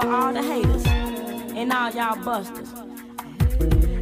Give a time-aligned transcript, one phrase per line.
[0.00, 0.84] for all the haters
[1.56, 2.70] and all y'all busters.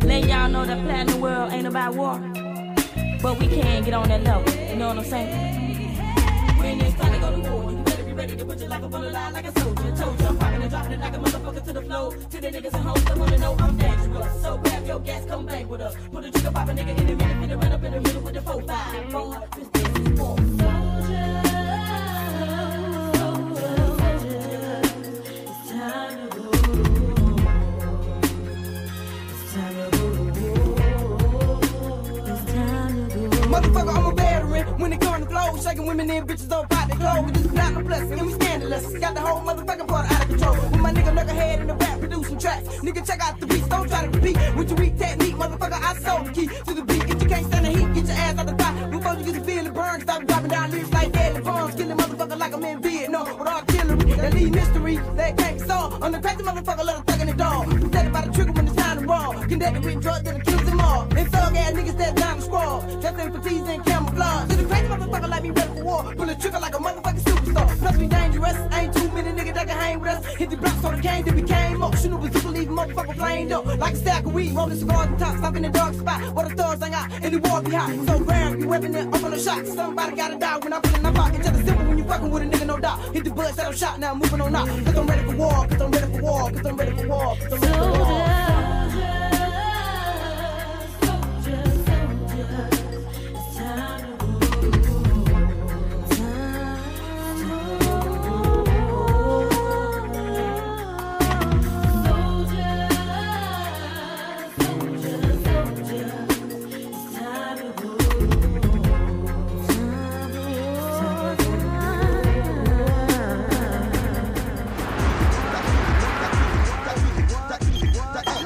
[0.03, 2.19] Letting y'all know that the world ain't about war,
[3.23, 4.53] but we can't get on that level.
[4.71, 6.59] You know what I'm saying?
[6.59, 8.83] When it's time to go to war, you better be ready to put your life
[8.83, 9.97] up on the line like a soldier.
[9.97, 12.11] Told you I'm popping and dropping it like a motherfucker to the floor.
[12.11, 14.43] To the niggas and hoes that wanna know I'm dangerous.
[14.43, 15.95] So grab your gas, come bang with us.
[16.11, 18.23] Put a trigger, pop a nigga in the minute, finna run up in the middle
[18.23, 19.13] with the 4-5.
[19.13, 20.64] Four, this bitch is
[33.55, 34.79] Motherfucker, I'm a veteran.
[34.81, 37.31] When it come to flow, shaking women and bitches on pot they clothes.
[37.31, 38.99] This is not no blessing, and we scandalous.
[38.99, 40.55] Got the whole motherfucking part out of control.
[40.57, 42.67] With my nigga knucklehead in the rap, producing tracks.
[42.81, 44.37] Nigga, check out the beats, don't try to compete.
[44.57, 46.94] With your weak technique, motherfucker, I sold the key to the beat.
[70.45, 71.81] Hit the block so the game then we came.
[71.97, 73.65] Shooting with people leaving motherfucker flamed up.
[73.65, 75.39] Like a stack of weed, rolling cigars and tops.
[75.39, 77.89] Stop in the dark spot where the thugs hang out and the war be hot.
[78.07, 79.67] So grab your weapon and open the shot.
[79.67, 81.39] Somebody gotta die when I put in my pocket.
[81.39, 82.99] Just as simple when you fucking with a nigga, no doubt.
[83.15, 84.69] Hit the butt, set up shot, now I'm moving on out.
[84.69, 87.37] Cause I'm ready for war, cause I'm ready for war, cause I'm ready for war,
[87.37, 87.94] cause I'm ready for war.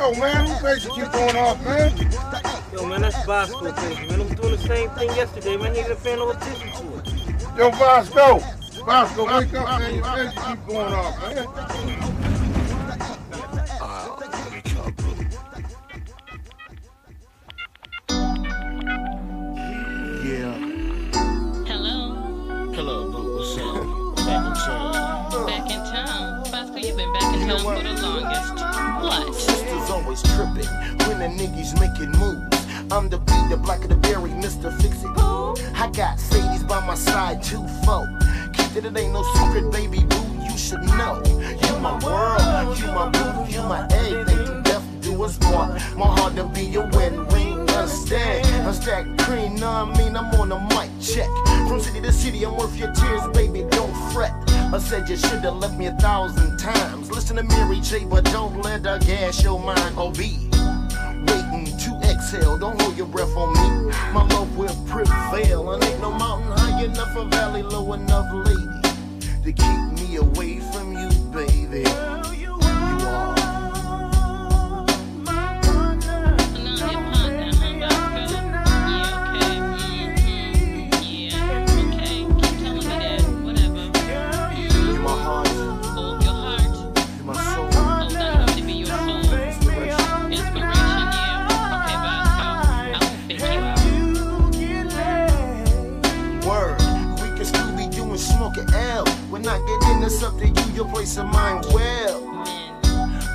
[0.08, 1.94] Yo, man, who face keep going off, man?
[2.72, 4.22] Yo, man, that's Bosco crazy, man.
[4.22, 5.74] I'm doing the same thing yesterday, man.
[5.74, 7.58] Nigga paying no attention to it.
[7.58, 8.41] Yo, Bosco.
[8.86, 9.94] Bosco, wake up, man.
[9.94, 11.97] Your face keep going off, man.
[59.28, 59.94] Let your mind.
[59.98, 60.38] Oh, be
[61.28, 62.56] waiting to exhale.
[62.56, 63.92] Don't hold your breath on me.
[64.10, 65.72] My love will prevail.
[65.72, 68.80] And ain't no mountain high enough, a valley low enough, lady,
[69.44, 72.38] to keep me away from you, baby.
[100.08, 101.62] It's up to you, your place of mine.
[101.70, 102.16] Well,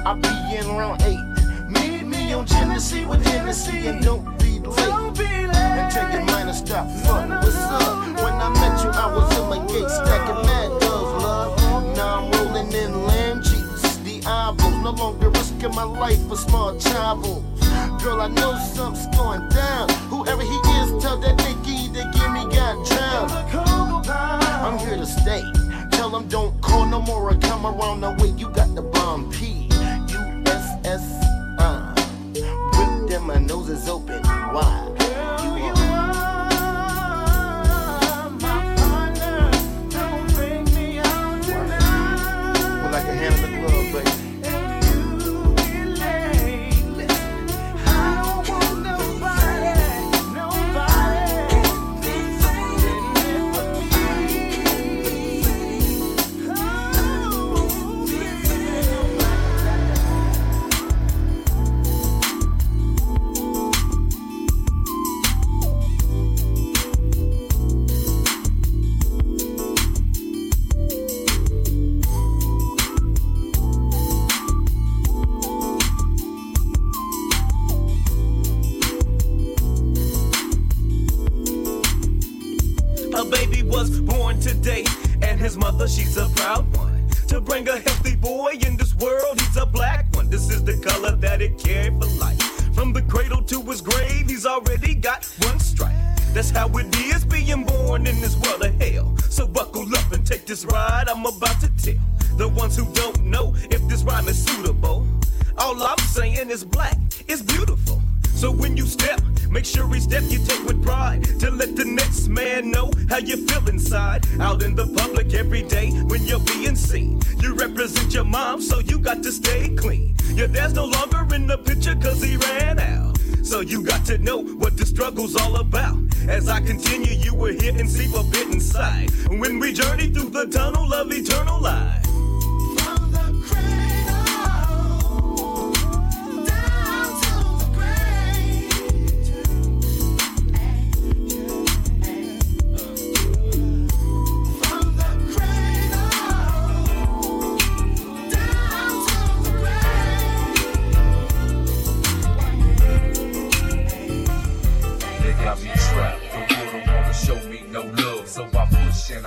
[0.07, 1.23] I'll be in round eight.
[1.69, 4.79] Meet me on Genesee with Hennessy and don't be late.
[4.79, 7.29] Until your mind will stop fuck.
[7.29, 8.07] What's up?
[8.23, 11.95] When I met you, I was in my gate stacking mad doves, love.
[11.95, 13.97] Now I'm rolling in Lamb Jeeps.
[13.97, 17.43] The eyeballs, no longer risking my life for small troubles.
[18.01, 19.89] Girl, I know something's going down.
[20.09, 23.31] Whoever he is, tell that nigga to give me got drowned.
[24.65, 25.43] I'm here to stay.
[26.03, 29.31] Tell him don't call no more or come around the way you got the bomb
[29.31, 29.69] P.
[29.71, 31.01] U-S-S,
[31.59, 31.95] uh.
[32.75, 34.21] Whip them, my nose is open.
[34.51, 34.92] Why?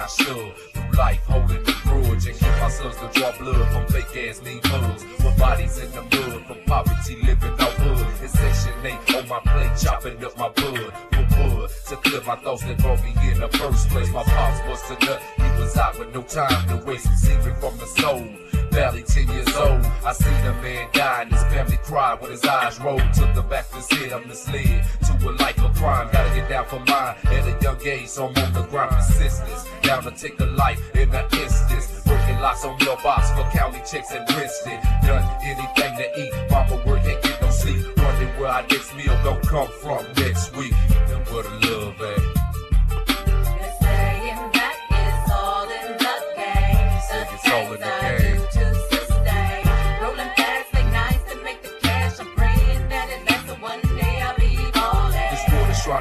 [0.07, 3.87] I shove through life, holding the grudge and keep my sons to draw blood from
[3.89, 8.07] fake ass mean thugs with bodies in the mud from poverty living off hood.
[8.23, 10.93] It's section eight on my plate, chopping up my blood
[11.89, 14.09] to clear my thoughts that brought me in the first place.
[14.13, 17.09] My pops was a nut, he was out with no time to waste.
[17.19, 18.25] Secret from the soul
[18.77, 19.81] barely 10 years old.
[20.05, 23.41] I seen a man die and his family cry when his eyes rolled to the
[23.41, 24.13] back of his head.
[24.13, 26.11] I'm misled to a life of crime.
[26.13, 29.65] Gotta get down for mine at a young age, so I'm on the grind persistence.
[29.81, 32.03] Down to take a life in an instance.
[32.07, 34.67] Working lots on your box for county checks and rinsed
[35.07, 36.33] Done anything to eat.
[36.51, 37.83] Mama work ain't get no sleep.
[37.97, 40.75] Wondering where our next meal gon' come from next week.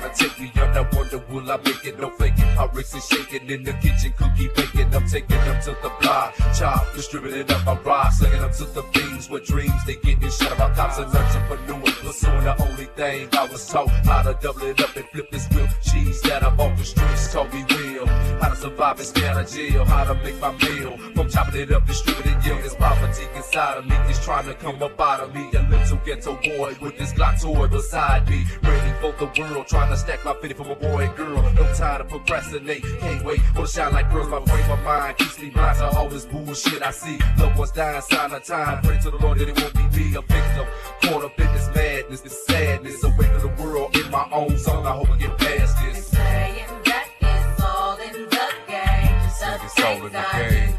[0.02, 0.96] To take me under.
[0.96, 2.00] Wonder will I make it?
[2.00, 2.46] No faking.
[2.56, 4.94] How bricks is shaking in the kitchen, cookie baking.
[4.94, 6.36] I'm taking them to the block.
[6.58, 9.86] Chop, distributing up my rocks, slinging them to the beams with dreams.
[9.86, 10.76] They getting shut up.
[10.76, 11.82] Cops and entrepreneur.
[12.02, 13.90] Pursuing the only thing I was taught.
[14.06, 17.32] How to double it up and flip this real cheese that I'm off the streets.
[17.32, 18.06] Taught me real.
[18.06, 19.86] How to survive and stay out of jail.
[19.86, 20.98] How to make my meal.
[21.16, 22.64] From chopping it up, distributing yield.
[22.64, 25.50] This poverty inside of me is trying to come up out of me.
[25.54, 28.46] A little ghetto boy with this Glock toy beside me.
[28.64, 29.68] Ready for the world.
[29.68, 31.42] Trying to stack my fitty for my boy and girl.
[31.54, 32.84] No time to procrastinate.
[33.00, 33.40] Can't wait.
[33.56, 34.28] Wanna shine like girls.
[34.30, 37.18] My brain, my mind keeps me blind to all this bullshit I see.
[37.38, 38.82] Loved ones dying, sign of time.
[38.84, 40.16] Pray to the Lord that it won't be me.
[40.16, 40.66] A victim.
[41.04, 43.04] Caught up in this madness, this sadness.
[43.04, 44.86] Away from the world in my own zone.
[44.86, 46.08] I hope I get past this.
[46.08, 49.18] Saying that it's all in the game.
[49.26, 50.75] It's all in the game.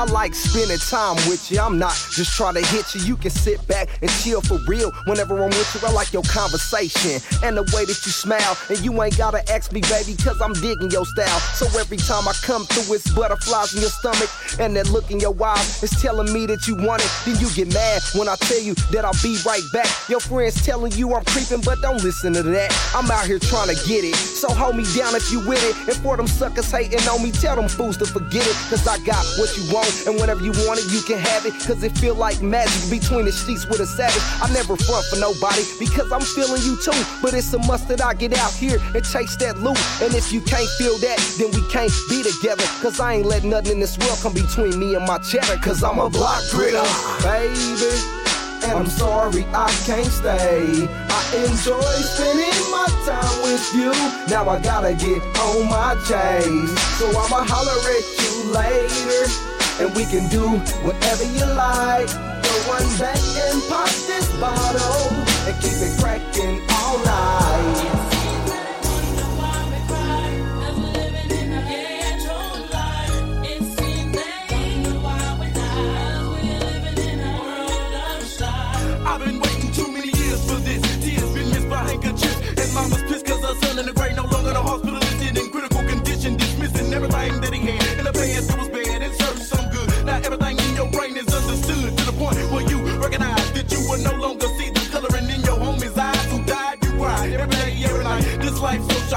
[0.00, 1.60] I like spending time with you.
[1.60, 3.02] I'm not just trying to hit you.
[3.02, 4.90] You can sit back and chill for real.
[5.04, 8.56] Whenever I'm with you, I like your conversation and the way that you smile.
[8.70, 11.38] And you ain't gotta ask me, baby, cause I'm digging your style.
[11.52, 14.30] So every time I come through, it's butterflies in your stomach.
[14.58, 17.12] And that look in your eyes is telling me that you want it.
[17.26, 19.88] Then you get mad when I tell you that I'll be right back.
[20.08, 22.72] Your friends telling you I'm creeping, but don't listen to that.
[22.96, 24.16] I'm out here trying to get it.
[24.16, 25.76] So hold me down if you with it.
[25.92, 28.56] And for them suckers hating on me, tell them fools to forget it.
[28.72, 31.54] Cause I got what you want, and whenever you want it, you can have it.
[31.66, 34.22] Cause it feel like magic between the sheets with a savage.
[34.42, 36.96] I never front for nobody because I'm feeling you too.
[37.22, 39.78] But it's a must that I get out here and chase that loot.
[40.02, 42.64] And if you can't feel that, then we can't be together.
[42.82, 45.56] Cause I ain't let nothing in this world come between me and my cheddar.
[45.60, 46.86] Cause I'm a block gritter,
[47.22, 48.20] baby.
[48.62, 50.86] And I'm sorry I can't stay.
[50.88, 53.92] I enjoy spending my time with you.
[54.28, 56.98] Now I gotta get on my chase.
[56.98, 59.49] So I'ma holler at you later.
[59.80, 60.46] And we can do
[60.84, 62.06] whatever you like.
[62.08, 65.08] Go run back and pop this bottle.
[65.48, 67.99] And keep it cracking all night.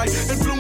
[0.06, 0.53] and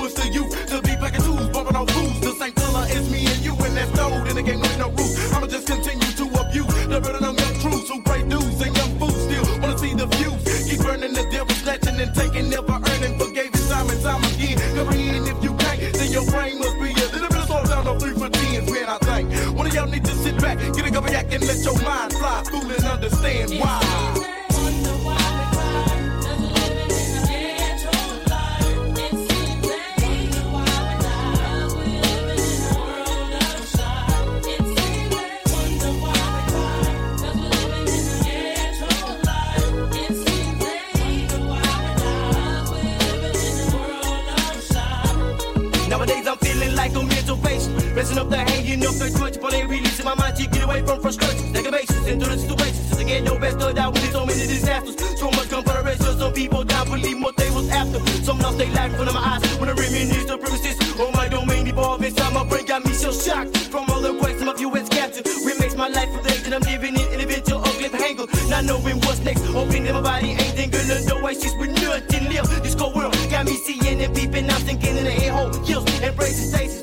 [48.99, 51.51] the grudge, but ain't releasing my mind to get away from frustration.
[51.51, 52.89] Negations into the situations.
[52.89, 54.95] Just get no best of out with so many disasters.
[55.19, 57.99] So much confederation, some people die, believe what they was after.
[58.23, 59.41] Some lost their life in front of my eyes.
[59.59, 63.11] When I reminisce the premises on my domain evolve inside my brain, got me so
[63.11, 63.57] shocked.
[63.71, 65.25] From all the questions of US captured.
[65.25, 68.25] What makes my life a day that I'm living in individual ugly hanger.
[68.49, 69.45] Not knowing what's next.
[69.45, 72.47] Hoping that my body ain't thinking of no oasis with nothing live.
[72.63, 74.49] This cold world got me seeing and peeping.
[74.49, 75.49] I'm thinking in the air hole.
[75.65, 76.82] Kills, embracing stasis.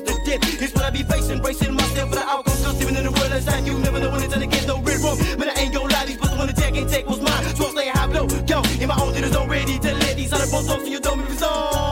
[10.71, 11.90] these other so you don't move his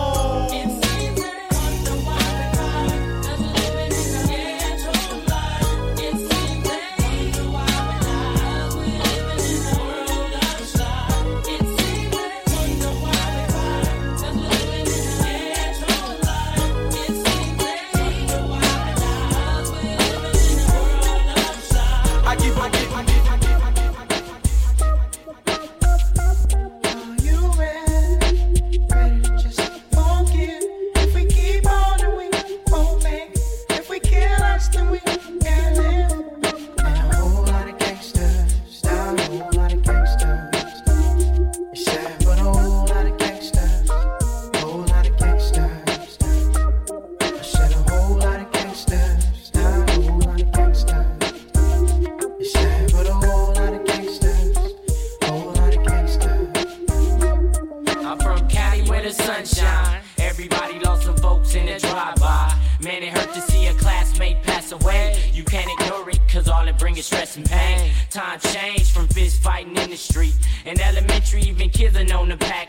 [71.70, 72.69] kids are known to pack.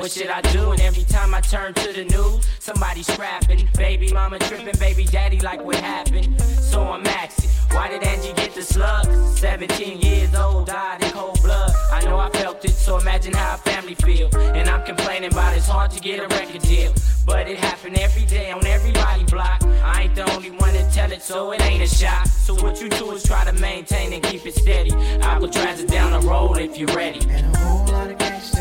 [0.00, 0.70] What should I do?
[0.70, 3.68] And every time I turn to the news, somebody's scrapping.
[3.76, 6.40] Baby mama tripping, baby daddy like what happened.
[6.40, 9.04] So I'm asking, why did Angie get the slug?
[9.36, 11.70] 17 years old, died in cold blood.
[11.92, 14.34] I know I felt it, so imagine how a family feel.
[14.36, 16.94] And I'm complaining about it's hard to get a record deal.
[17.26, 19.62] But it happened every day on everybody block.
[19.84, 22.26] I ain't the only one to tell it, so it ain't a shock.
[22.26, 24.92] So what you do is try to maintain and keep it steady.
[25.20, 27.20] I'll Alcatraz is down the road if you're ready.
[27.28, 28.59] And a whole lot of gangsters,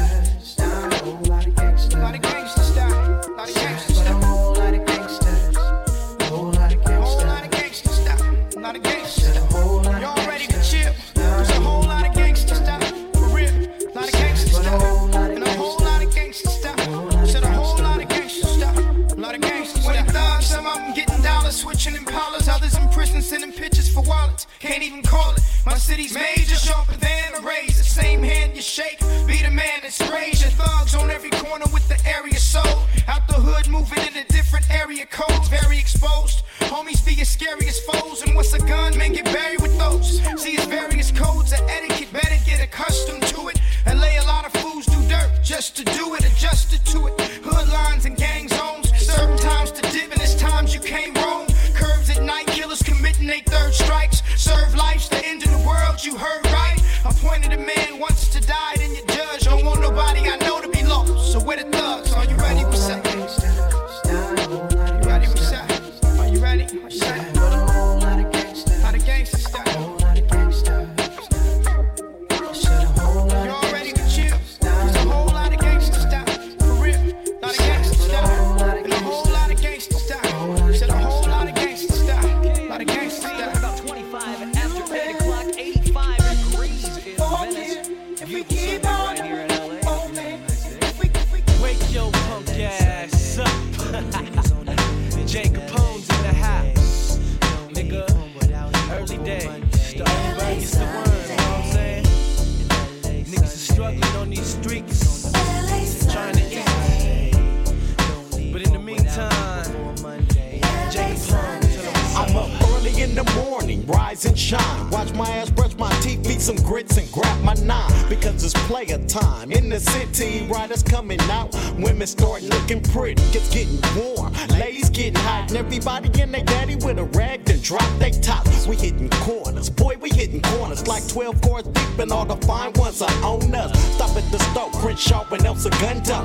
[0.79, 1.55] down a whole lot of
[1.95, 5.55] lot of gangsters down, lot of gangsters But a whole lot of gangsters,
[7.25, 9.37] lot of whole lot of lot.
[9.37, 10.93] A whole lot Y'all ready to chill?
[11.15, 12.81] There's a whole lot of gangsters down,
[13.13, 13.53] for real.
[13.93, 14.07] Lot
[14.55, 14.71] a
[15.11, 16.77] lot of and a whole lot of gangsters down.
[17.27, 20.05] Said a whole lot of gangsters down, lot of gangsters down.
[20.07, 24.47] thugs, some of them getting dollars, switching impalas, others in prison sending pictures for wallets.
[24.59, 25.41] Can't even call it.
[25.65, 27.83] My city's major, sharper than a razor.
[27.83, 31.87] Same hand you shake, be the man that sprays your thugs on every corner with
[31.87, 32.87] the area sold.
[33.07, 36.43] Out the hood, moving into different area codes, very exposed.
[36.71, 38.97] Homies be scary as foes, and what's a gun?
[38.97, 40.19] Men get buried with those.
[40.41, 40.67] See, it's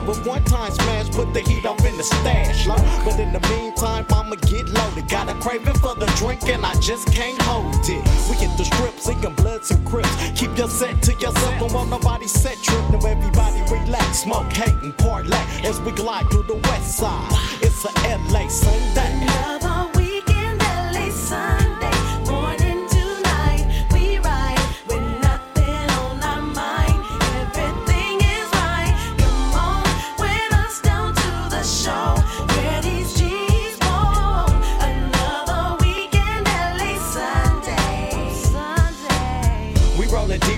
[0.06, 2.66] But one time smash, put the heat up in the stash.
[2.66, 2.76] Low.
[3.04, 5.08] But in the meantime, I'ma get loaded.
[5.08, 8.02] Got a craving for the drink, and I just can't hold it.
[8.28, 10.14] We hit the strip, singing bloods and crips.
[10.34, 12.84] Keep your set to yourself, don't want nobody set trip.
[12.90, 17.28] Now everybody relax, smoke, hate, and parlay as we glide through the west side.
[17.62, 17.92] It's a
[18.32, 19.73] LA Sunday.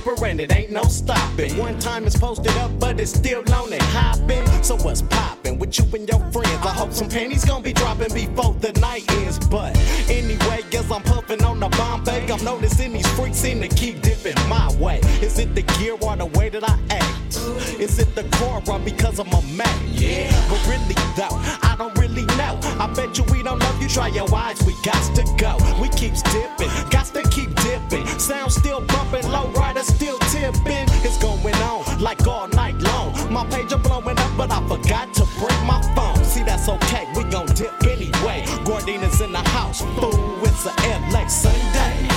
[0.07, 1.57] Deeper and it ain't no stopping.
[1.57, 4.47] One time it's posted up, but it's still on and hopping.
[4.63, 6.65] So what's poppin' with you and your friends?
[6.65, 9.39] I hope some panties gon' be dropping before the night ends.
[9.39, 9.77] But
[10.09, 12.31] anyway, guess I'm puffin' on the Bombay.
[12.31, 15.01] I'm noticing these freaks seem to keep dipping my way.
[15.23, 17.37] Is it the gear or the way that I act?
[17.79, 19.79] Is it the car or because I'm a man?
[19.93, 20.31] Yeah.
[20.49, 22.59] But really though, I don't really know.
[22.79, 23.89] I bet you we don't love you.
[23.89, 25.57] Try your eyes, we got to go.
[25.81, 28.07] We keeps dipping, got to keep dipping.
[28.19, 29.66] Sound still bumping, low rider
[33.69, 36.25] My blowing up, but I forgot to bring my phone.
[36.25, 38.45] See, that's okay, we gon' dip anyway.
[38.65, 40.73] Gordina's in the house, fool, it's a
[41.11, 42.16] LA Sunday.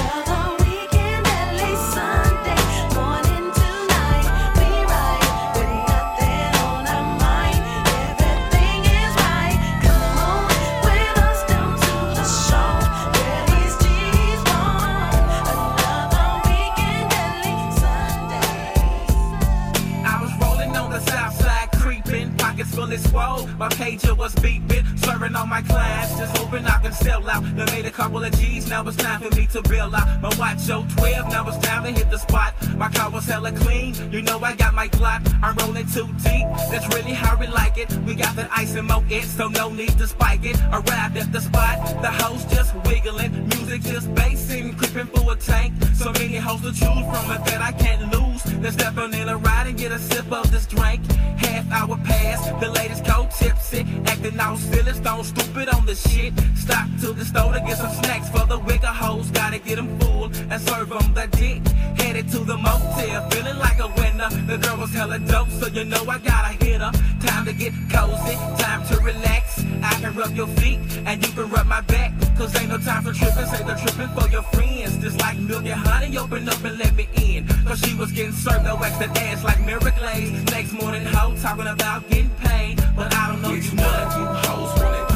[24.35, 27.43] Was serving all my clients, just hoping I can sell out.
[27.55, 30.21] Done made a couple of G's, now it's time for me to bill out.
[30.21, 32.53] My watch show 12, now it's time to hit the spot.
[32.75, 35.21] My car was hella clean, you know I got my Glock.
[35.41, 37.91] I'm rolling too deep, that's really how we like it.
[38.05, 40.59] We got that ice and mo it, so no need to spike it.
[40.71, 45.73] Arrived at the spot, the hoes just wiggling, music just basing, creeping through a tank.
[45.95, 48.28] So many hoes to choose from it that I can't lose.
[48.43, 51.05] Then step on in a ride and get a sip of this drink.
[51.37, 56.33] Half hour past, the ladies go tipsy, acting all silly, stone stupid on the shit.
[56.55, 59.31] Stop to the store to get some snacks for the wigger hoes.
[59.31, 61.65] Gotta get them full and serve them the dick.
[61.99, 64.29] Headed to the motel, feeling like a winner.
[64.47, 66.91] The girl was hella dope, so you know I gotta hit her.
[67.25, 69.63] Time to get cozy, time to relax.
[69.81, 72.13] I can rub your feet and you can rub my back.
[72.37, 74.97] Cause ain't no time for tripping, say the tripping for your friends.
[74.97, 77.47] Just like milk and honey, open up and let me in.
[77.65, 80.43] Cause she was getting served no extra ass like Mary Glaze.
[80.45, 82.77] Next morning, hoe talking about getting paid.
[82.95, 85.08] But I don't know you none of you hoes wanna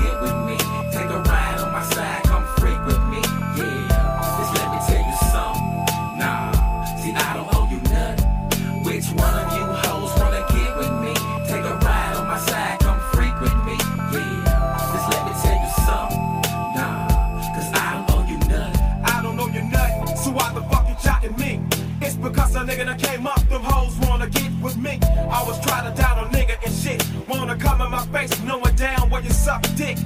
[22.73, 24.99] nigga that came up, them hoes wanna get with me.
[25.29, 27.03] I was trying to down a nigga and shit.
[27.27, 29.97] Wanna come in my face, knowing down where you suck dick.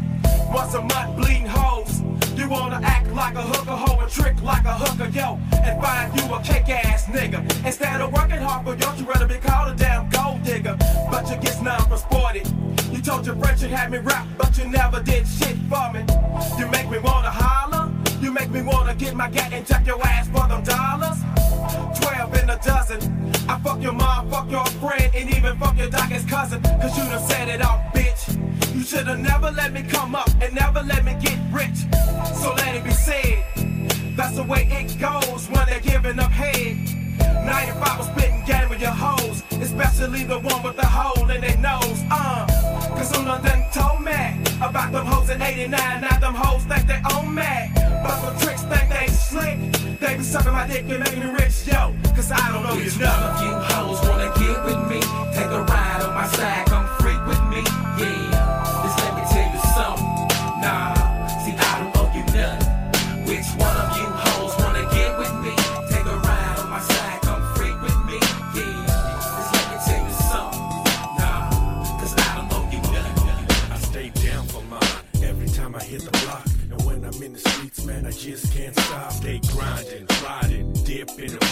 [0.53, 2.01] Want some mud bleeding hoes.
[2.36, 5.39] You wanna act like a hooker, hoe a trick like a hooker, yo.
[5.63, 7.39] And find you a kick ass nigga.
[7.65, 10.77] Instead of working hard for you, you rather be called a damn gold digger.
[11.10, 12.43] But you get numb for sporty.
[12.91, 16.03] You told your friends you had me rap, but you never did shit for me.
[16.60, 17.66] You make me wanna holler.
[18.58, 21.20] Me wanna get my gat and jack your ass for them dollars.
[22.00, 23.00] Twelve in a dozen.
[23.48, 26.63] I fuck your mom, fuck your friend, and even fuck your darkest cousin.
[26.63, 28.74] Cause you done set it off, bitch.
[28.74, 31.86] You should've never let me come up and never let me get rich.
[32.41, 33.43] So let it be said.
[34.17, 37.07] That's the way it goes when they're giving up head.
[37.46, 41.58] 95 was spitting game with your hoes, especially the one with the hole in their
[41.58, 42.04] nose.
[42.12, 42.46] Uh,
[42.96, 44.13] cause Uno done told me
[44.62, 45.70] about them hoes in 89.
[46.02, 47.72] Now them hoes think they own me.
[48.04, 49.58] But the tricks think they slick.
[50.00, 51.96] They be sucking my dick and making me rich, yo.
[52.16, 55.00] Cause I don't know you of you hoes wanna get with me?
[55.34, 57.07] Take a ride on my side, come freak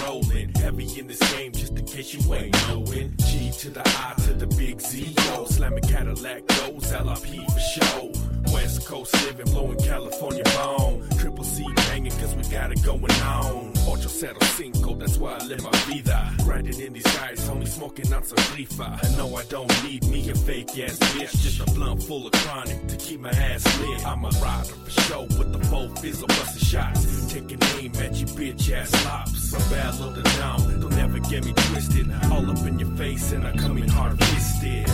[0.05, 0.49] rolling.
[0.55, 3.13] Heavy in this game, just in case you ain't knowing.
[3.17, 5.15] G to the I to the big Z.
[5.27, 8.14] Yo, slamming Cadillac goes, LRP for show.
[8.65, 11.07] West Coast living, blowing California bone.
[11.19, 13.71] Triple C banging, cause we got it going on.
[13.87, 16.33] Ocho cero cinco, that's why I live my vida.
[16.43, 18.91] Grinding in these guys, homie, smoking on some reefer.
[19.03, 21.43] I know I don't need me a fake ass bitch.
[21.43, 24.03] Just a blunt full of chronic to keep my ass lit.
[24.03, 27.31] I'm a rider for show, but the four fizzle busting shots.
[27.31, 29.53] Taking aim at you bitch ass lops.
[29.53, 32.11] I'm bad loaded down, don't ever get me twisted.
[32.31, 34.89] All up in your face, and I come in hard fisted.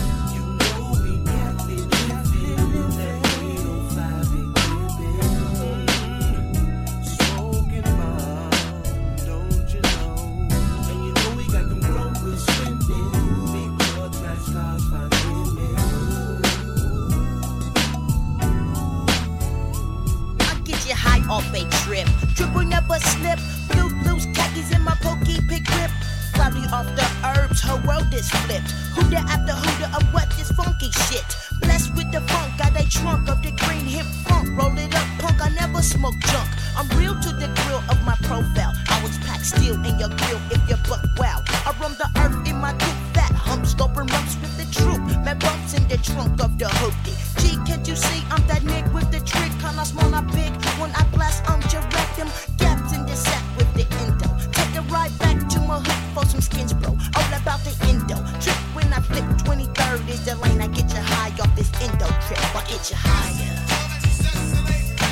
[23.02, 23.38] Triple slip.
[23.70, 25.90] Blue loose khakis in my pokey pick grip.
[26.34, 28.70] Cloudy off the herbs, her world is flipped.
[28.94, 31.24] Hooter after hooter of what this funky shit.
[31.60, 34.48] Blessed with the funk, got a trunk of the green hip funk.
[34.56, 36.48] Roll it up, punk, I never smoke junk.
[36.76, 38.72] I'm real to the grill of my profile.
[38.88, 41.42] I was packed steel in your grill if you buck wow.
[41.66, 45.00] I roam the earth in my coupe, fat humps, scoping rumps with the troop.
[45.24, 47.14] Man bumps in the trunk of the hoopty.
[47.40, 49.52] Gee, can't you see I'm that nigga with the trick?
[49.60, 50.52] Kinda small, I big.
[50.80, 52.61] When I blast, I'm direct
[53.06, 54.28] the sack with the endo.
[54.52, 56.90] Take a ride back to my hood for some skins, bro.
[56.90, 58.16] All about the endo.
[58.40, 60.60] Trip when I flip 23rd is the lane.
[60.60, 62.40] I get you high off this endo trip.
[62.54, 63.56] I get you higher.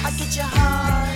[0.06, 1.09] I get you high.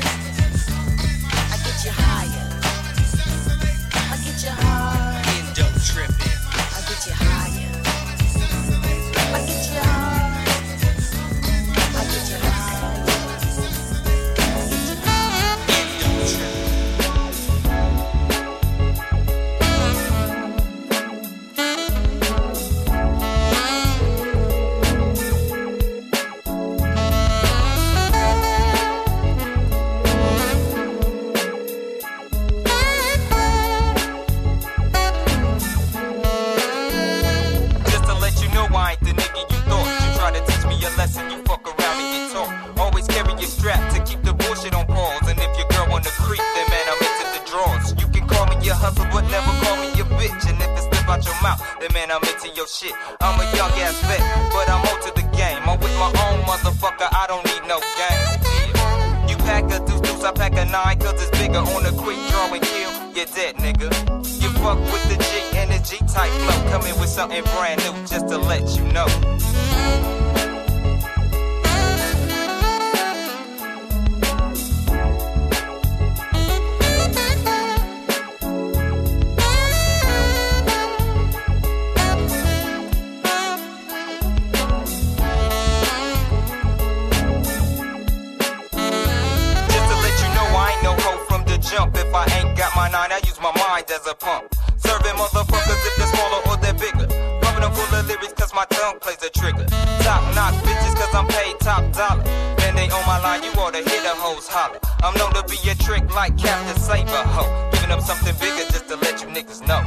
[104.34, 104.78] Hoes holler.
[105.02, 107.70] I'm known to be a trick like Captain Saber hoe.
[107.72, 109.82] Giving up something bigger just to let you niggas know.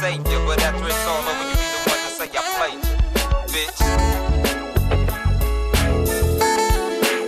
[0.00, 0.40] A savior.
[0.46, 2.96] But after it's all over, you be the one to say I played you.
[3.52, 3.80] Bitch.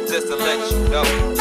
[0.08, 1.31] Just to let you know.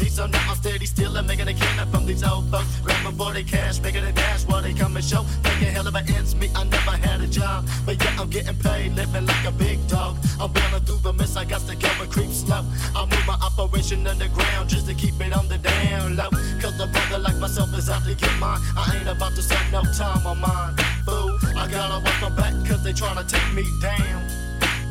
[0.00, 0.10] OG.
[0.10, 2.80] So now I'm steady still making a killing from these old folks.
[2.80, 5.24] Grabbing for their cash, making a dash while they come and show.
[5.44, 7.66] Making hell of an ends me, I never had a job.
[7.84, 10.16] But yeah, I'm getting paid, living like a big dog.
[10.40, 12.64] I'm bailing through the mist, I got to go and creep slow.
[12.94, 16.30] I move my operation underground just to keep it on the down low.
[16.60, 18.60] Cause a brother like myself is out to get mine.
[18.76, 20.76] I ain't about to spend no time on mine.
[21.04, 24.22] Fool, I gotta watch my back cause they tryna take me down.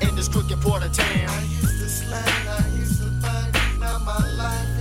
[0.01, 1.29] In this crooked part of town.
[1.29, 4.76] I used to slang, I used to fight, now my life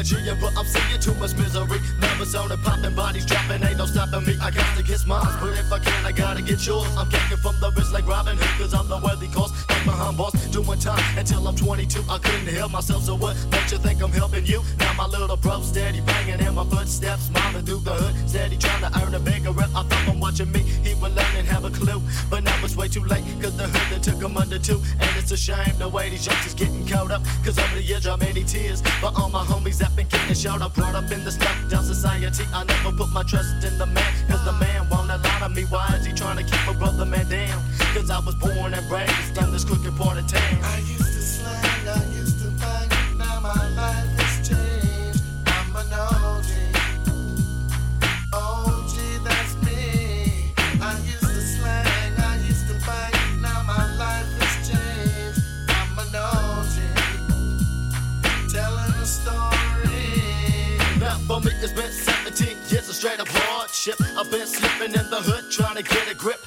[0.00, 1.78] but I'm seeing too much misery.
[2.00, 4.34] Numbers on the popping, bodies dropping, ain't no stopping me.
[4.40, 6.88] I got to get mine, but if I can, I gotta get yours.
[6.96, 9.52] I'm kicking from the wrist like Robin Hood, cause I'm the worthy cause.
[9.68, 12.02] Like behind boss, doing time until I'm 22.
[12.08, 13.36] I couldn't help myself, so what?
[13.50, 14.62] Don't you think I'm helping you?
[14.78, 18.82] Now my little bro steady banging in my footsteps, mama through the hood, steady trying
[18.82, 19.70] to earn a bigger rep.
[19.70, 22.02] I thought I'm watching me, he would learn and have a clue.
[22.28, 24.80] But now it's way too late, cause the hood that took him under two.
[25.00, 28.06] And it's a shame the way these youngsters getting caught up, cause over the years,
[28.06, 28.82] I many tears.
[29.00, 32.44] But all my homies that been getting shot up, brought up in this down society.
[32.52, 35.62] I never put my trust in the man, cause the man won't allow me.
[35.64, 37.62] Why is he trying to keep a brother man down?
[37.94, 40.99] Cause I was born and raised in this crooked part of town.
[65.82, 66.39] To get a grip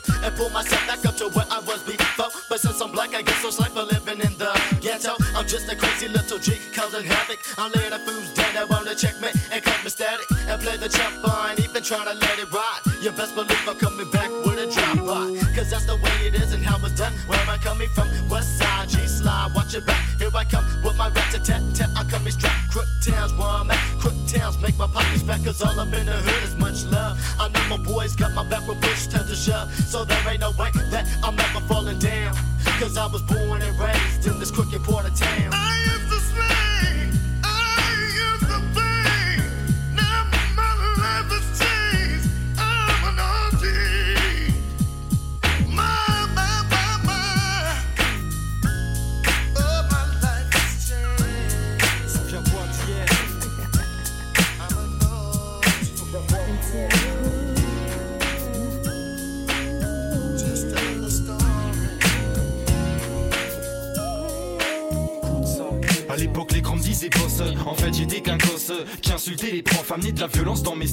[69.94, 70.88] femme de la violence dans mes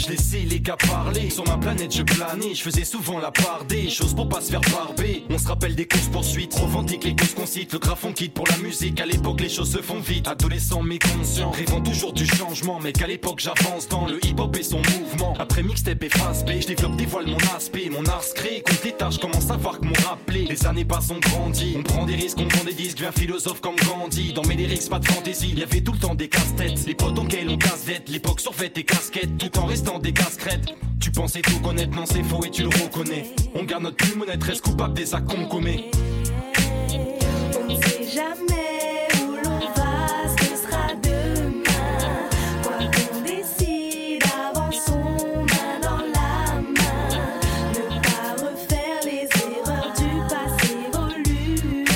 [0.00, 1.28] je laissais les gars parler.
[1.28, 2.54] Sur ma planète, je planais.
[2.54, 5.24] Je faisais souvent la part des choses pour pas se faire barber.
[5.28, 7.74] On se rappelle des courses poursuites, revendique les causes qu'on cite.
[7.74, 8.98] Le graphe on quitte pour la musique.
[8.98, 10.26] À l'époque, les choses se font vite.
[10.26, 12.80] Adolescent mais conscient, rêvant toujours du changement.
[12.82, 15.34] Mais qu'à l'époque, j'avance dans le hip hop et son mouvement.
[15.38, 17.90] Après mixtape et face B, je développe, dévoile mon aspect.
[17.90, 20.46] Mon art se crée, compte les tâches, commence à voir que mon rappelé.
[20.48, 21.74] Les années passent, on grandit.
[21.78, 24.32] On prend des risques, on prend des disques, viens philosophe comme Gandhi.
[24.32, 25.50] Dans mes lyrics, pas de fantaisie.
[25.50, 26.86] Y avait tout le temps des casse-têtes.
[26.86, 30.74] Les potes auxquels on casse tête L'époque survêt tes casquettes, tout en restant des casquettes.
[31.00, 33.24] Tu pensais tout connaître, non c'est faux et tu le reconnais.
[33.54, 35.90] On garde notre plume honnête, reste coupable des actes qu'on commet.
[37.58, 41.62] On ne sait jamais où l'on va, ce sera demain.
[42.62, 44.22] Quoi qu'on décide,
[44.54, 45.16] avançons
[45.48, 47.30] main dans la main.
[47.72, 51.86] Ne pas refaire les erreurs du passé évoluer.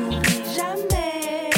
[0.00, 1.50] N'oublie jamais,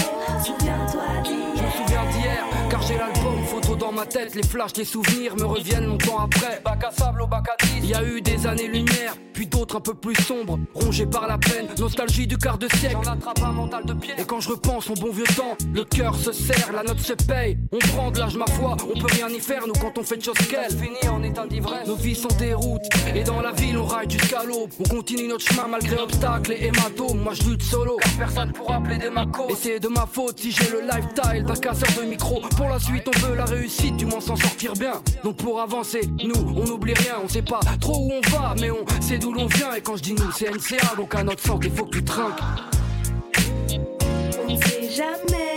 [0.45, 1.73] souviens-toi Je me d'hier.
[1.77, 4.22] souviens d'hier, car j'ai l'album photo dans ma tête.
[4.35, 6.63] Les flashs des souvenirs me reviennent longtemps après.
[6.65, 7.73] Bac à sable au bac à 10.
[7.83, 11.27] Il y a eu des années lumière, puis d'autres un peu plus sombres, rongées par
[11.27, 11.67] la peine.
[11.79, 12.97] Nostalgie du quart de siècle.
[14.17, 17.13] Et quand je repense au bon vieux temps, le cœur se serre, la note se
[17.13, 17.59] paye.
[17.73, 20.17] On prend de l'âge, ma foi, on peut rien y faire, nous, quand on fait
[20.17, 20.71] de choses qu'elle.
[20.71, 21.87] Fini en état d'ivresse.
[21.87, 24.71] Nos vies sont des routes, et dans la ville, on ride jusqu'à l'aube.
[24.81, 27.21] On continue notre chemin malgré obstacles et hématomes.
[27.21, 29.51] Moi, je lutte solo, car personne pourra plaider ma cause.
[29.51, 32.41] Et c'est de ma faute si j'ai le lifestyle d'un casseur de micro.
[32.57, 35.03] Pour la suite, on veut la réussite, du moins s'en sortir bien.
[35.25, 37.17] Donc pour avancer, nous, on n'oublie rien.
[37.23, 39.75] On sait pas trop où on va, mais on sait d'où l'on vient.
[39.75, 42.41] Et quand je dis nous, c'est NCA, donc à notre santé, faut que tu trinques.
[44.49, 45.52] On ne sait jamais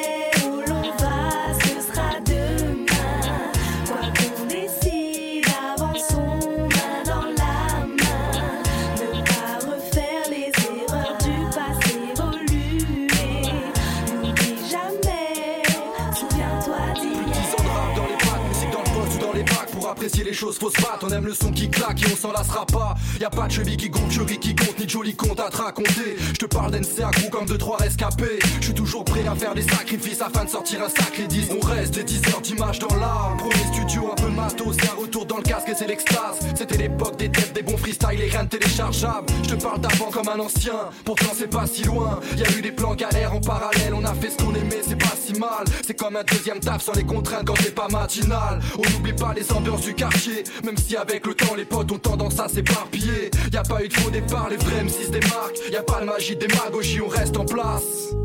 [22.25, 22.95] s'en lassera pas.
[23.19, 25.49] Y a pas de cheville qui gonfle, jury qui compte, ni de joli compte à
[25.49, 26.17] te raconter.
[26.33, 28.39] Je te parle d'NCA gros comme de trois rescapés.
[28.59, 31.49] Je suis toujours prêt à faire des sacrifices afin de sortir un sacré 10.
[31.51, 33.37] On reste des 10 heures d'image dans l'art.
[33.37, 36.39] Premier studio, un peu matos, c'est un retour dans le casque et c'est l'extase.
[36.55, 39.27] C'était l'époque des têtes, des bons freestyles et rien de téléchargeable.
[39.43, 42.19] Je te parle d'avant comme un ancien, pourtant c'est pas si loin.
[42.37, 44.99] Y a eu des plans galères en parallèle, on a fait ce qu'on aimait, c'est
[44.99, 45.63] pas si mal.
[45.87, 48.59] C'est comme un deuxième taf sans les contraintes quand c'est pas matinal.
[48.77, 51.97] On n'oublie pas les ambiances du quartier, même si avec le temps les potes ont
[51.97, 53.04] tendance à s'éparpiller.
[53.05, 55.59] Y a pas eu de faux départ, les vrais M6 démarquent.
[55.71, 58.15] Y a pas de magie, démagogie, on reste en place.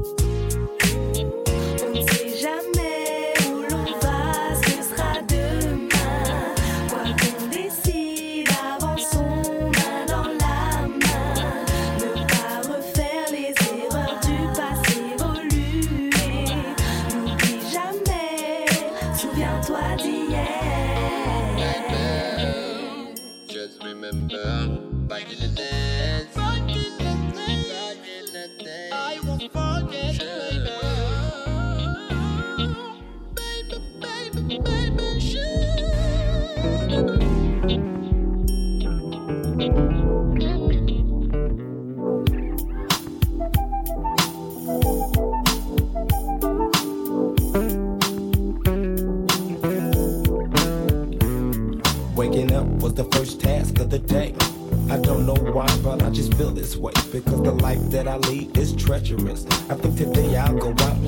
[39.61, 39.75] Waking
[52.55, 54.35] up was the first task of the day.
[54.89, 56.95] I don't know why, but I just feel this way.
[57.13, 59.45] Because the life that I lead is treacherous.
[59.69, 61.00] I think today I'll go out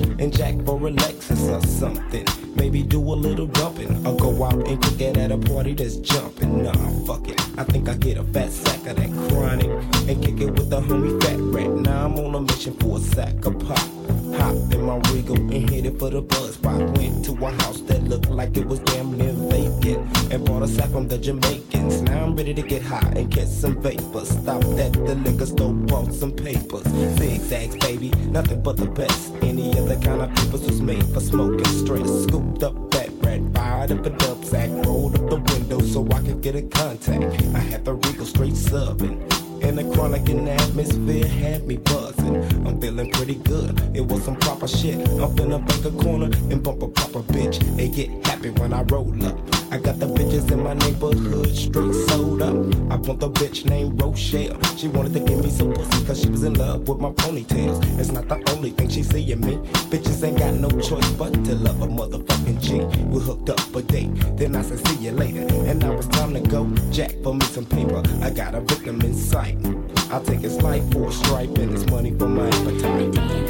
[72.93, 73.42] my appetite.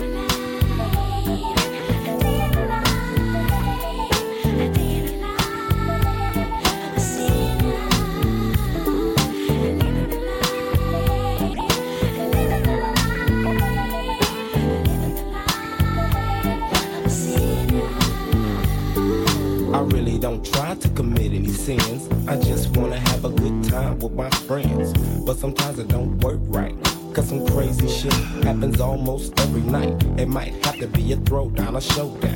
[31.83, 32.32] Throwdown,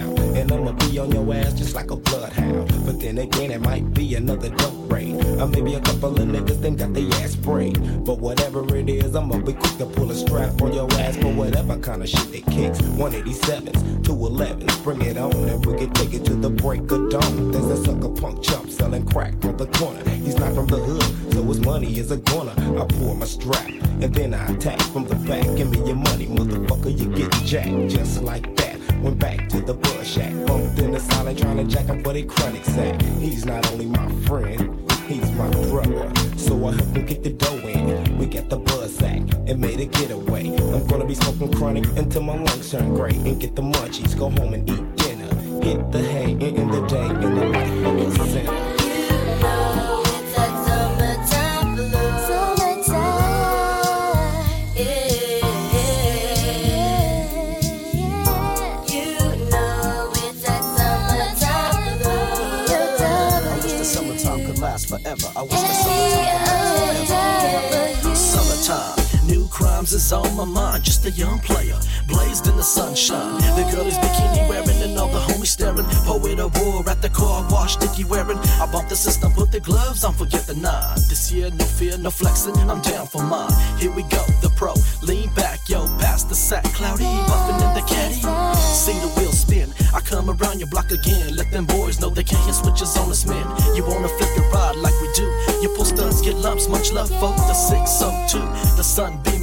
[64.87, 65.27] forever.
[65.35, 68.15] I wish the summertime could last oh, forever.
[68.15, 70.83] Summertime, new crimes is on my mind.
[70.83, 71.77] Just a young player,
[72.07, 73.35] blazed in the sunshine.
[73.55, 75.19] The girl is bikini wearing and all the
[75.67, 75.85] staring.
[76.05, 78.37] Poet of war at the car wash, sticky wearing.
[78.37, 80.95] I bump the system, put the gloves on, forget the nine.
[81.09, 82.55] This year, no fear, no flexing.
[82.69, 83.51] I'm down for mine.
[83.77, 84.73] Here we go, the pro.
[85.01, 88.21] Lean back, yo, past the sack, cloudy, buffing in the caddy.
[88.55, 89.73] See the wheel spin.
[89.93, 91.35] I come around your block again.
[91.35, 93.47] Let them boys know they can't hit switches on us, man.
[93.75, 95.25] You wanna flip your ride, like we do.
[95.61, 98.39] You pull studs, get lumps, much love for the 602.
[98.77, 99.36] The sun face.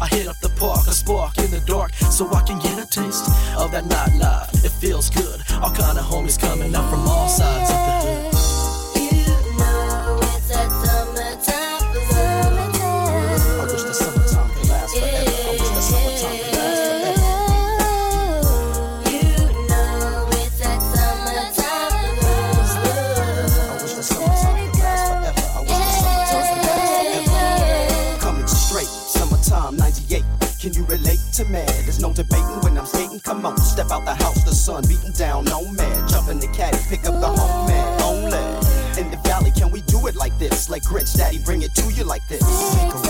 [0.00, 2.86] I hit up the park, a spark in the dark, so I can get a
[2.86, 4.64] taste of that nightlife.
[4.64, 5.40] It feels good.
[5.62, 8.35] All kind of homies coming out from all sides of the hood.
[33.26, 35.90] Come on, step out the house, the sun beating down on me.
[36.06, 38.00] Jump in the caddy, pick up the home man.
[38.00, 38.38] Only
[39.02, 40.70] in the valley, can we do it like this?
[40.70, 42.40] Like Grinch, Daddy, bring it to you like this.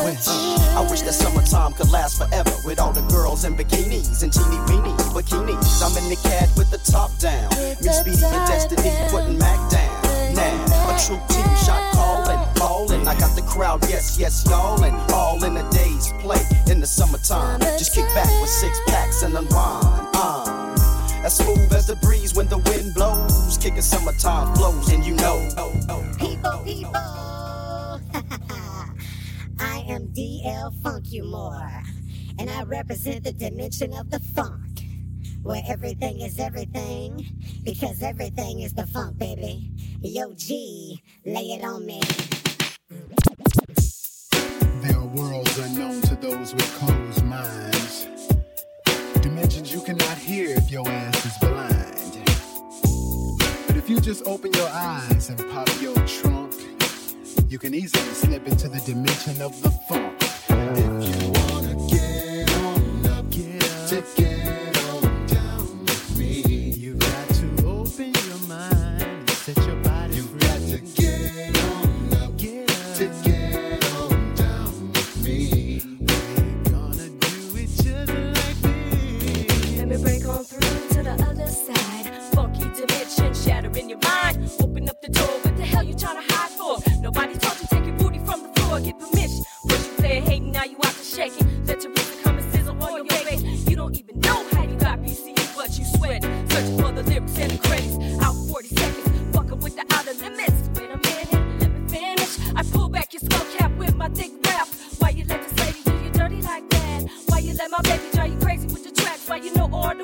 [0.01, 0.27] Wish.
[0.73, 4.57] I wish that summertime could last forever with all the girls in bikinis and teeny
[4.73, 5.85] weeny bikinis.
[5.85, 7.53] I'm in the cad with the top down.
[7.85, 10.35] Me, Speedy, and Destiny putting Mac down.
[10.35, 13.07] Now, a true team shot calling, calling.
[13.07, 16.41] I got the crowd, yes, yes, y'all, and all in a day's play
[16.87, 17.61] the summertime.
[17.79, 20.09] Just kick back with six packs and unwind.
[20.15, 20.75] Uh,
[21.25, 25.49] as smooth as the breeze when the wind blows, kicking summertime flows, and you know.
[26.19, 26.93] People, people.
[29.59, 31.83] I am DL Funk You More,
[32.39, 34.87] and I represent the dimension of the funk,
[35.43, 37.27] where everything is everything,
[37.65, 39.73] because everything is the funk, baby.
[40.03, 42.01] Yo, G, lay it on me.
[45.17, 48.07] Worlds unknown to those with closed minds.
[49.23, 52.19] Dimensions you cannot hear if your ass is blind.
[53.67, 56.53] But if you just open your eyes and pop your trunk,
[57.49, 60.13] you can easily slip into the dimension of the funk.
[60.21, 64.26] If you wanna get on up, get up,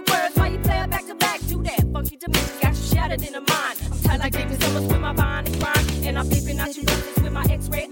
[0.05, 0.37] the words?
[0.37, 1.41] Why you play it back to back?
[1.47, 3.79] Do that funky dimension, got you shattered in the mind.
[3.91, 6.07] I'm tight like David Summers with my bond and grind.
[6.07, 7.89] And I'm peeping out you with my x-ray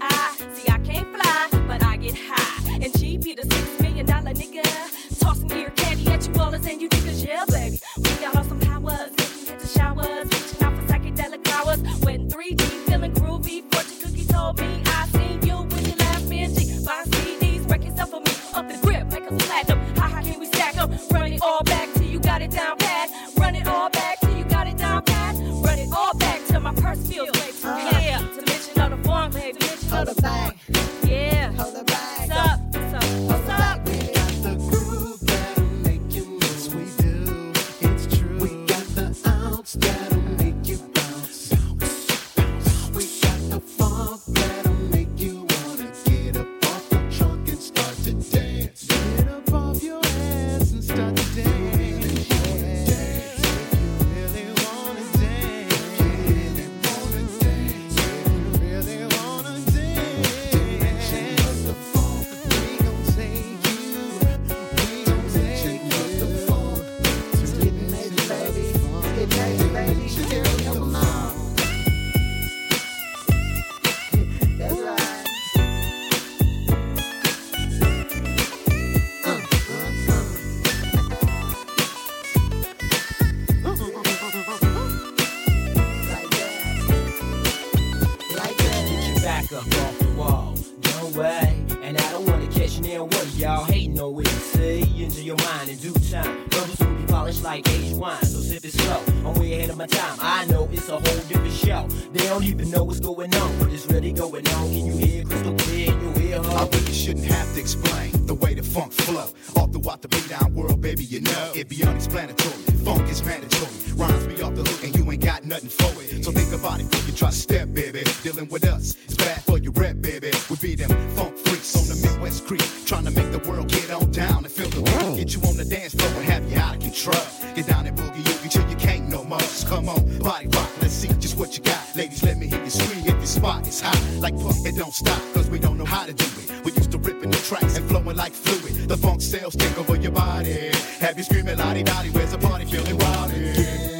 [89.51, 90.55] You up off the wall.
[90.95, 91.65] No way.
[91.81, 94.23] And I don't wanna catch near one of y'all hating no way.
[94.23, 96.47] See, into your mind in due time.
[96.47, 99.03] Bubbles will be polished like aged wine, so sip it slow.
[99.25, 100.17] I'm way ahead of my time.
[100.21, 101.85] I know it's a whole different show.
[102.13, 104.69] They don't even know what's going on, but it's really going on.
[104.69, 106.39] Can you hear crystal clear in your ear?
[106.45, 109.27] I really shouldn't have to explain the way the funk flow.
[109.57, 112.55] All throughout the beat down world, baby, you know it be unexplanatory.
[112.85, 113.90] Funk is mandatory.
[113.95, 116.23] Rhymes me off the hook and you ain't got nothing for it.
[116.23, 118.03] So think about it before you try to step, baby.
[118.23, 120.31] Dealing with us, it's bad for your rep, baby.
[120.49, 123.91] We be them funk freaks on the Midwest Creek, trying to make the world get
[123.91, 125.17] on down and feel the beat.
[125.17, 127.25] Get you on the dance floor and have you out of control.
[127.55, 129.39] Get down and boogie oogie till you can't no more.
[129.39, 131.81] Just come on, body rock, let's see just what you got.
[131.95, 133.05] Ladies, let me hear you scream.
[133.05, 133.99] If your spot is hot.
[134.19, 136.65] Like fuck, it don't stop, cause we don't know how to do it.
[136.65, 138.87] We used to ripping the tracks and flowing like fluid.
[138.87, 140.71] The funk cells take over your body.
[140.99, 143.90] Have you screaming lottie dottie, where's the party feeling wild?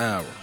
[0.00, 0.39] My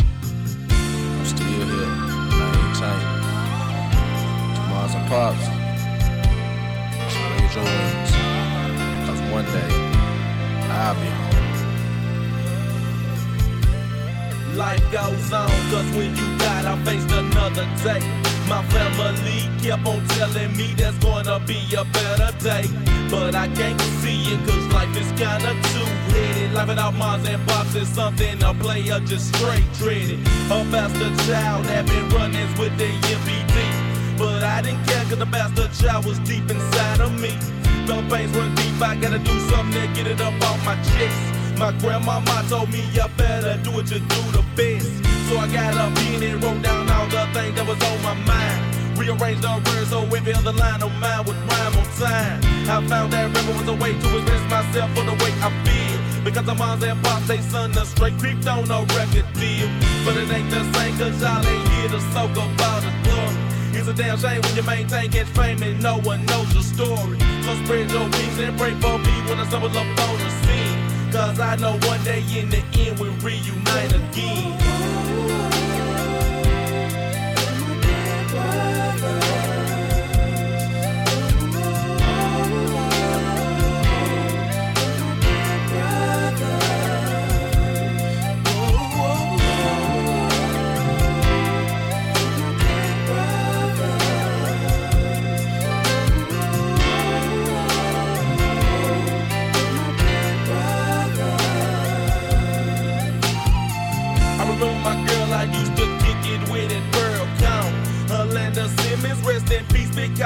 [41.58, 44.94] My grandmama told me you better do what you do the best.
[45.28, 48.14] So I got up in and wrote down all the things that was on my
[48.30, 48.62] mind.
[48.96, 52.38] Rearranged the words so every other line of mine would rhyme on time.
[52.70, 55.98] I found that river was a way to express myself for the way I feel.
[56.24, 59.68] Because the moms and pops, they son, the straight creeped on a record deal.
[60.06, 63.34] But it ain't the same, cause y'all ain't here to soak up all the glory.
[63.74, 67.18] It's a damn shame when you maintain catch fame and no one knows your story.
[67.42, 70.67] So spread your wings and pray for me when I stumble up on the scene.
[71.12, 75.27] Cause I know one day in the end we'll reunite again.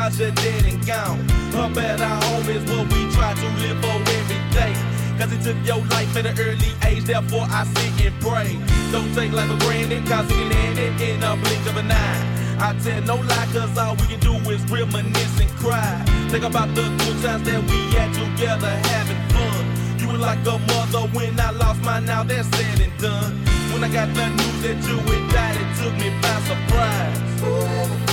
[0.09, 1.19] You're dead and gone.
[1.53, 4.73] Her better home is what we try to live for every day.
[5.17, 8.57] Cause it took your life at an early age, therefore I sit and pray.
[8.91, 11.91] Don't take life for granted, cause it can end it in a blink of an
[11.91, 12.57] eye.
[12.59, 16.03] I tell no lie, cause all we can do is reminisce and cry.
[16.29, 19.63] Think about the good times that we had together having fun.
[19.99, 23.33] You were like a mother when I lost mine, now that's said and done.
[23.71, 28.10] When I got the news that you had died, it took me by surprise.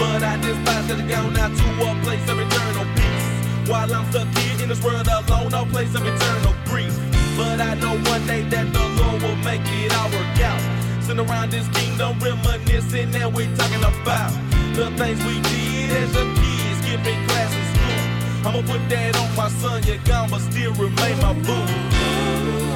[0.00, 3.68] But I despise that I gone out to a place of eternal peace.
[3.68, 6.96] While I'm stuck here in this world alone, a place of eternal grief.
[7.36, 10.60] But I know one day that the Lord will make it all work out.
[11.04, 14.32] Sitting around this kingdom reminiscing and we talking about
[14.72, 18.48] the things we did as a kid, skipping class in school.
[18.48, 20.00] I'ma put that on my son, you're
[20.32, 22.69] but still remain my boo.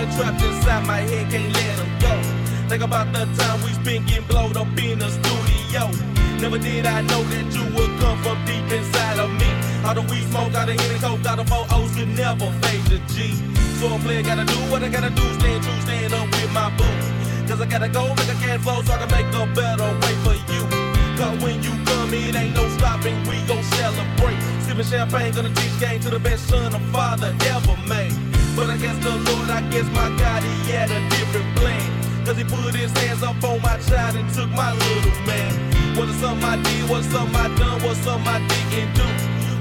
[0.00, 2.68] Partner trapped inside my head, can't let him go.
[2.68, 5.90] Think about the time we spent getting blowed up in the studio.
[6.40, 9.50] Never did I know that you would come from deep inside of me.
[9.84, 12.84] All the weed smoke, all the Henny coke, all the four O's could never fade
[12.88, 13.34] the G.
[13.78, 16.70] So a player gotta do what I gotta do, stand true, stand up with my
[16.76, 16.84] boo.
[17.48, 20.14] Cause I gotta go make a can flow so I can make a better way
[20.24, 20.62] for you.
[21.18, 24.40] Cause when you come, it ain't no stopping, we gon' celebrate.
[24.64, 28.29] Sipping champagne, gonna teach game to the best son a father ever made.
[28.60, 31.80] But I guess the Lord, I guess my God, he had a different plan.
[32.26, 35.96] Cause he put his hands up on my child and took my little man.
[35.96, 39.08] Was it something I did, was something I done, was something I didn't do?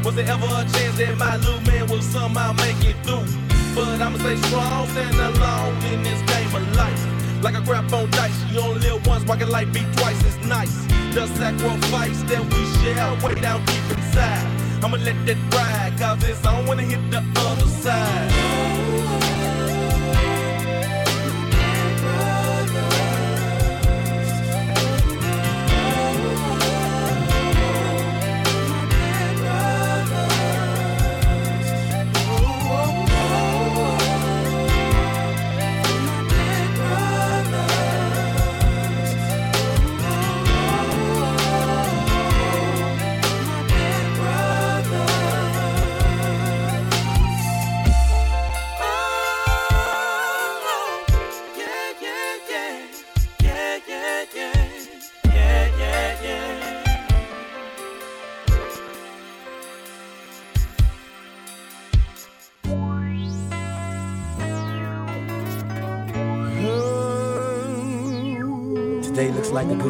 [0.03, 3.23] Was there ever a chance that my little man will somehow make it through?
[3.71, 6.99] But I'ma stay strong, stand alone in this game of life.
[7.41, 10.35] Like a crap on dice, you only live once, why can life be twice as
[10.43, 10.75] nice?
[11.15, 14.43] The sacrifice that we share, way down deep inside.
[14.83, 16.23] I'ma let that ride, cause
[16.67, 18.98] when I hit the other side.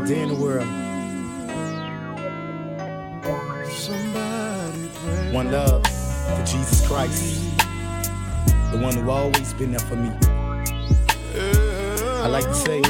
[0.05, 0.67] Day in the world.
[5.33, 7.41] One love to Jesus Christ,
[8.71, 10.09] the one who always been there for me.
[12.23, 12.81] I like to say,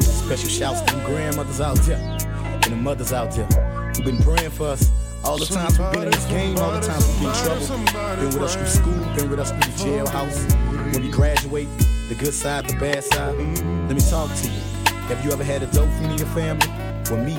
[0.00, 4.50] special shouts to the grandmothers out there and the mothers out there who've been praying
[4.50, 4.90] for us.
[5.24, 8.16] All the times we've been in this game, all the times we've been in trouble,
[8.16, 10.92] been with us through school, been with us through the jailhouse.
[10.94, 11.68] When we graduate,
[12.08, 13.36] the good side, the bad side.
[13.36, 14.67] Let me talk to you.
[15.08, 16.68] Have you ever had a dope in your family?
[17.10, 17.32] Well, me,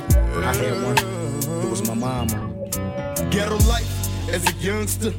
[0.43, 0.97] I had one.
[1.63, 2.51] It was my mama.
[3.29, 3.87] Ghetto life
[4.33, 5.13] as a youngster.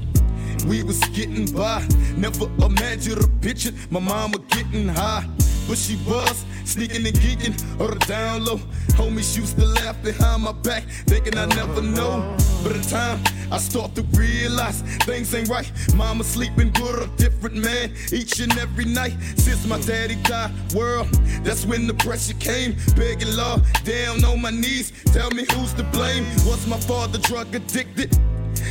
[0.67, 1.87] We was getting by.
[2.17, 3.71] Never imagined a picture.
[3.91, 5.25] My mama getting high.
[5.69, 8.57] But she was sneaking and geeking or down low.
[8.99, 12.37] Homies used to laugh behind my back, thinking I never know.
[12.63, 15.71] But in time, I start to realize things ain't right.
[15.95, 20.53] Mama sleeping with a different man each and every night since my daddy died.
[20.75, 21.09] World,
[21.43, 22.77] that's when the pressure came.
[22.97, 24.93] Begging Lord, down on my knees.
[25.13, 26.25] Tell me who's to blame.
[26.47, 28.17] Was my father drug addicted?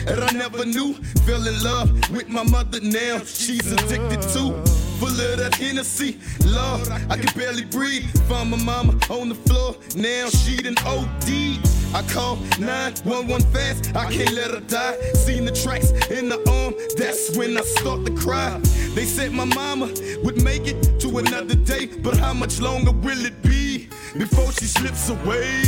[0.08, 0.94] And I never knew.
[1.26, 3.20] Fell in love with my mother now.
[3.20, 4.54] She's addicted too.
[5.00, 6.20] Full of that Hennessy.
[6.46, 8.06] Lord, I can barely breathe.
[8.28, 9.76] Found my mama on the floor.
[9.96, 11.79] Now she done OD.
[11.92, 13.96] I call 911 fast.
[13.96, 14.96] I can't let her die.
[15.14, 16.76] Seen the tracks in the arm.
[16.98, 18.60] That's when I start to cry.
[18.94, 19.88] They said my mama
[20.24, 21.88] would make it to another day.
[21.88, 25.64] But how much longer will it be before she slips away?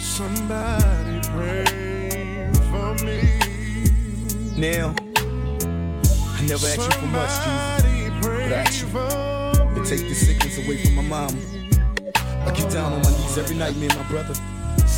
[0.00, 3.22] Somebody pray for me.
[4.56, 4.94] Now,
[6.36, 8.20] I never asked you for much, Jesus.
[8.20, 11.38] But I asked you to take the sickness away from my mama.
[12.46, 14.34] I get down on my knees every night, me and my brother.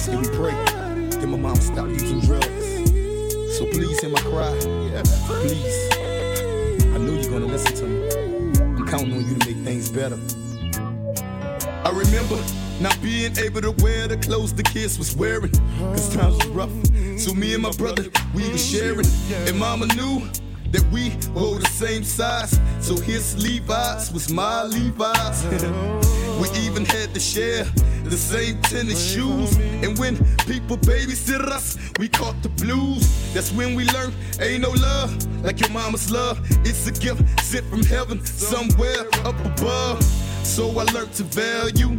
[0.09, 0.53] And we pray.
[1.21, 2.47] Then my mom stop using drugs.
[3.57, 4.53] So please hear my cry.
[5.27, 5.89] Please.
[5.93, 8.09] I know you're gonna listen to me.
[8.61, 10.19] I'm counting on you to make things better.
[11.85, 12.43] I remember
[12.81, 15.53] not being able to wear the clothes the kids was wearing.
[15.79, 17.21] Cause times was rough.
[17.21, 19.07] So me and my brother, we was sharing.
[19.47, 20.29] And mama knew
[20.73, 22.59] that we wore the same size.
[22.81, 26.13] So his Levi's was my Levi's.
[26.43, 27.65] we even had to share
[28.03, 29.57] the same tennis shoes.
[29.85, 33.33] And when people babysit us, we caught the blues.
[33.33, 35.11] That's when we learned ain't no love
[35.45, 36.41] like your mama's love.
[36.67, 40.03] It's a gift sent from heaven somewhere up above.
[40.43, 41.91] So I learned to value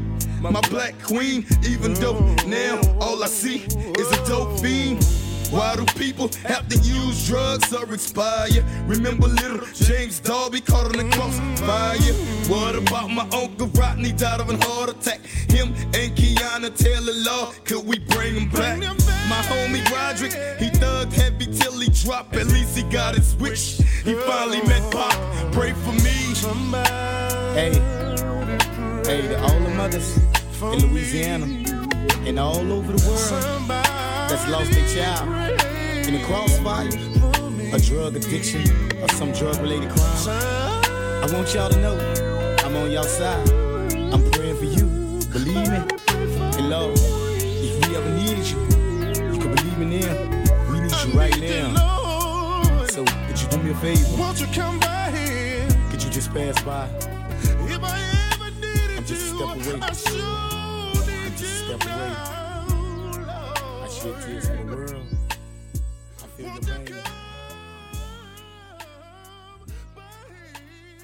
[0.42, 3.64] my black queen, even though now all I see
[3.98, 5.08] is a dope fiend.
[5.54, 8.66] Why do people have to use drugs or expire?
[8.88, 12.14] Remember little James Darby caught on the crossfire?
[12.52, 15.20] What about my uncle Rodney died of a heart attack?
[15.52, 18.80] Him and Kiana Taylor Law, could we bring him back?
[19.30, 22.36] My homie Roderick, he thugged heavy till he dropped.
[22.36, 23.78] At least he got his wish.
[23.78, 25.14] He finally met Pop.
[25.54, 26.10] Pray for me.
[27.54, 27.74] Hey,
[29.06, 30.18] hey, to all the mothers
[30.64, 31.83] in Louisiana
[32.28, 33.68] and all over the world
[34.30, 35.28] that's lost their child
[36.08, 36.88] in a crossfire,
[37.74, 38.62] a drug addiction,
[39.02, 40.28] or some drug related crime.
[41.24, 41.98] I want y'all to know
[42.64, 43.50] I'm on y'all side.
[44.14, 44.86] I'm praying for you.
[45.32, 45.82] Believe me.
[46.58, 48.60] And Lord, if we ever needed you,
[49.34, 50.72] you can believe in them.
[50.72, 52.86] We need you right now.
[52.88, 54.18] So could you do me a favor?
[54.18, 55.68] Won't you come by here?
[55.90, 56.88] Could you just pass by?
[57.68, 58.00] If I
[58.34, 60.53] ever needed you, I'm just a step away
[61.78, 62.14] step away.
[63.82, 65.06] I should tears for the world.
[66.22, 67.23] I feel the pain.